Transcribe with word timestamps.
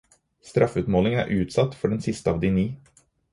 Straffeutmålingen 0.41 1.19
er 1.19 1.27
utsatt 1.43 1.75
for 1.83 1.87
den 1.95 2.01
siste 2.07 2.31
av 2.35 2.39
de 2.47 2.51
ni. 2.57 2.65